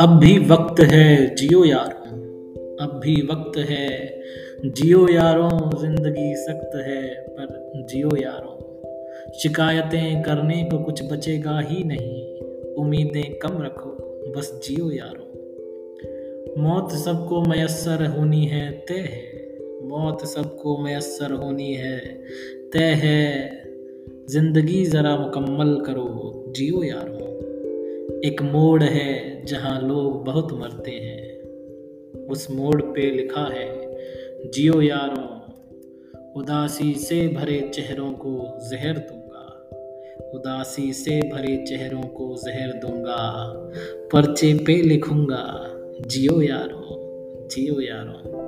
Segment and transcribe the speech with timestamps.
[0.00, 2.12] अब भी वक्त है जियो यारों,
[2.80, 4.20] अब भी वक्त है
[4.64, 8.62] जियो यारों, ज़िंदगी सख्त है पर जियो यारों।
[9.32, 12.38] शिकायतें करने को कुछ बचेगा ही नहीं,
[12.74, 13.90] उम्मीदें कम रखो,
[14.36, 15.32] बस जियो यारों।
[16.62, 21.98] मौत सबको मयसर होनी है, तय है। मौत सबको मयसर होनी है,
[22.72, 23.61] तय है।
[24.32, 27.26] ज़िंदगी ज़रा मुकम्मल करो, जियो यारो।
[28.24, 31.42] एक मोड़ है जहाँ लोग बहुत मरते हैं।
[32.26, 33.96] उस मोड़ पे लिखा है,
[34.50, 35.40] जियो यारों,
[36.32, 39.68] उदासी से भरे चेहरों को जहर दूँगा।
[40.34, 43.52] उदासी से भरे चेहरों को जहर दूँगा।
[44.12, 45.66] पर्चे पे लिखूँगा,
[46.06, 46.82] जियो यारों
[47.48, 48.42] जियो यारों।